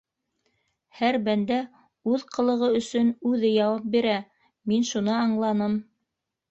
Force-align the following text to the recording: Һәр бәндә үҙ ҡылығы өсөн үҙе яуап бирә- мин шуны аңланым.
Һәр 1.01 1.17
бәндә 1.27 1.59
үҙ 2.13 2.25
ҡылығы 2.37 2.71
өсөн 2.81 3.13
үҙе 3.33 3.55
яуап 3.59 3.87
бирә- 3.99 4.19
мин 4.73 4.93
шуны 4.95 5.19
аңланым. 5.23 5.83